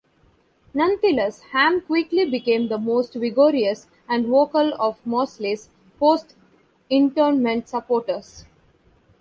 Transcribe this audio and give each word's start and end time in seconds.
Nonetheless 0.73 1.41
Hamm 1.51 1.81
quickly 1.81 2.27
became 2.27 2.69
the 2.69 2.79
most 2.79 3.13
vigorous 3.13 3.85
and 4.09 4.25
vocal 4.25 4.73
of 4.79 4.97
Mosley's 5.05 5.69
post-internment 5.99 7.69
supporters. 7.69 8.45